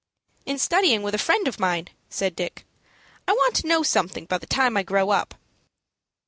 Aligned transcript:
"In 0.47 0.57
studying 0.57 1.03
with 1.03 1.13
a 1.13 1.19
friend 1.19 1.47
of 1.47 1.59
mine," 1.59 1.89
said 2.09 2.35
Dick. 2.35 2.65
"I 3.27 3.33
want 3.33 3.55
to 3.57 3.67
know 3.67 3.83
something 3.83 4.25
by 4.25 4.39
the 4.39 4.47
time 4.47 4.75
I 4.75 4.81
grow 4.81 5.11
up." 5.11 5.35